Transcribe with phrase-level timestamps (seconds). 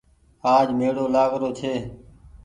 [0.53, 1.73] آج ميڙو لآگ رو ڇي۔